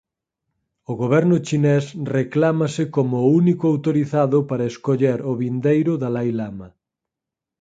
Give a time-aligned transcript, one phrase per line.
[0.91, 1.85] O goberno chinés
[2.17, 6.69] reclámase como o único autorizado para escoller o vindeiro Dalai Lama.